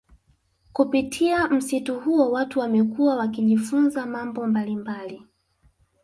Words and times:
Kupitia 0.73 1.47
msitu 1.47 1.99
huo 1.99 2.31
watu 2.31 2.59
wamekuwa 2.59 3.15
wakijifunza 3.15 4.05
mambo 4.05 4.47
mbalimbali 4.47 5.25